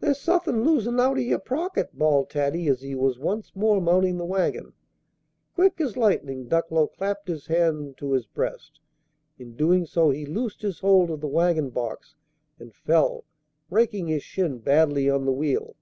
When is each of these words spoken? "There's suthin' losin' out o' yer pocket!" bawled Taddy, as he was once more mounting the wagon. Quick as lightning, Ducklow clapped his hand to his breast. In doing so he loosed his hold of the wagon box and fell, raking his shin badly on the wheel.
"There's 0.00 0.18
suthin' 0.18 0.64
losin' 0.64 0.98
out 0.98 1.18
o' 1.18 1.20
yer 1.20 1.38
pocket!" 1.38 1.90
bawled 1.96 2.30
Taddy, 2.30 2.66
as 2.66 2.80
he 2.82 2.96
was 2.96 3.20
once 3.20 3.54
more 3.54 3.80
mounting 3.80 4.16
the 4.18 4.24
wagon. 4.24 4.72
Quick 5.54 5.80
as 5.80 5.96
lightning, 5.96 6.48
Ducklow 6.48 6.88
clapped 6.88 7.28
his 7.28 7.46
hand 7.46 7.96
to 7.98 8.10
his 8.10 8.26
breast. 8.26 8.80
In 9.38 9.54
doing 9.54 9.86
so 9.86 10.10
he 10.10 10.26
loosed 10.26 10.62
his 10.62 10.80
hold 10.80 11.10
of 11.12 11.20
the 11.20 11.28
wagon 11.28 11.70
box 11.70 12.16
and 12.58 12.74
fell, 12.74 13.22
raking 13.70 14.08
his 14.08 14.24
shin 14.24 14.58
badly 14.58 15.08
on 15.08 15.26
the 15.26 15.32
wheel. 15.32 15.76